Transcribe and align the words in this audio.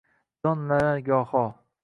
Jonlanar 0.45 1.05
goho: 1.11 1.45